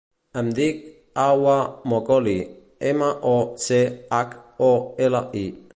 [0.39, 0.77] Em dic
[1.23, 1.57] Hawa
[1.93, 2.35] Mocholi:
[2.93, 3.81] ema, o, ce,
[4.19, 4.31] hac,
[4.71, 4.73] o,
[5.09, 5.45] ela, i.